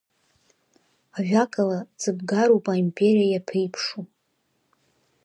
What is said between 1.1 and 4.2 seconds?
Ажәакала ҵыбгароуп аимпериа иаԥеиԥшу!